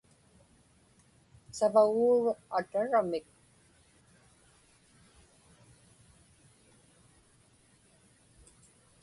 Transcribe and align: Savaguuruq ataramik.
Savaguuruq 1.57 2.39
ataramik. 2.57 3.25